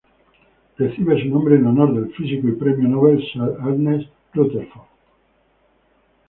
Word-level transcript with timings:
Recibe 0.79 1.21
su 1.21 1.29
nombre 1.29 1.57
en 1.57 1.67
honor 1.67 1.93
del 1.93 2.11
físico 2.15 2.47
y 2.47 2.53
premio 2.53 2.89
Nobel 2.89 3.19
"sir" 3.19 3.39
Ernest 3.43 4.09
Rutherford. 4.33 4.87